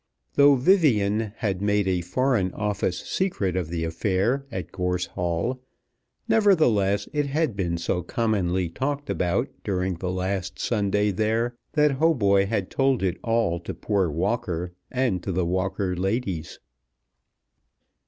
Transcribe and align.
Though 0.33 0.55
Vivian 0.55 1.31
had 1.35 1.61
made 1.61 1.87
a 1.87 2.01
Foreign 2.01 2.51
Office 2.55 3.01
secret 3.07 3.55
of 3.55 3.69
the 3.69 3.83
affair 3.83 4.47
at 4.51 4.71
Gorse 4.71 5.05
Hall, 5.05 5.61
nevertheless 6.27 7.07
it 7.13 7.27
had 7.27 7.55
been 7.55 7.77
so 7.77 8.01
commonly 8.01 8.67
talked 8.67 9.11
about 9.11 9.49
during 9.63 9.93
the 9.93 10.09
last 10.11 10.57
Sunday 10.57 11.11
there, 11.11 11.53
that 11.73 11.99
Hautboy 11.99 12.47
had 12.47 12.71
told 12.71 13.03
it 13.03 13.19
all 13.21 13.59
to 13.59 13.75
poor 13.75 14.09
Walker 14.09 14.73
and 14.89 15.21
to 15.21 15.31
the 15.31 15.45
Walker 15.45 15.95
ladies. 15.95 16.57